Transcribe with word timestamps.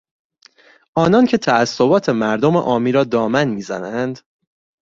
آنان 0.95 1.25
که 1.25 1.37
تعصبات 1.37 2.09
مردم 2.09 2.57
عامی 2.57 2.91
را 2.91 3.03
دامن 3.03 3.47
میزنند 3.47 4.19